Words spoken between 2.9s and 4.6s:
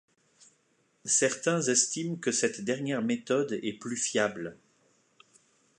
méthode est plus fiable.